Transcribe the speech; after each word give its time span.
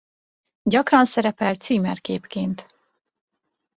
Gyakran 0.63 1.05
szerepel 1.05 1.53
címerképként. 1.55 2.67